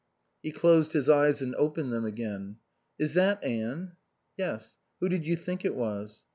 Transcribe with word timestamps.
He 0.41 0.51
closed 0.51 0.93
his 0.93 1.07
eyes 1.07 1.43
and 1.43 1.53
opened 1.57 1.93
them 1.93 2.05
again. 2.05 2.57
"Is 2.97 3.13
that 3.13 3.43
Anne?" 3.43 3.91
"Yes. 4.35 4.77
Who 4.99 5.07
did 5.09 5.27
you 5.27 5.35
think 5.35 5.63
it 5.63 5.75
was?" 5.75 6.25